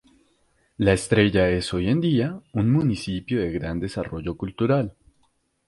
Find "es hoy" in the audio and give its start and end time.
1.51-1.93